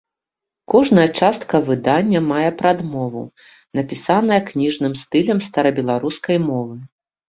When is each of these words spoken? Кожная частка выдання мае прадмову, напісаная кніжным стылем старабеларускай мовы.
Кожная 0.73 1.03
частка 1.19 1.55
выдання 1.67 2.23
мае 2.31 2.49
прадмову, 2.63 3.23
напісаная 3.83 4.41
кніжным 4.51 4.93
стылем 5.07 5.47
старабеларускай 5.53 6.47
мовы. 6.53 6.87